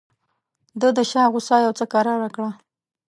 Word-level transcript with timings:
ده 0.79 0.89
د 0.97 0.99
شاه 1.11 1.29
غوسه 1.33 1.55
یو 1.65 1.73
څه 1.79 1.85
کراره 1.93 2.29
کړه. 2.35 2.49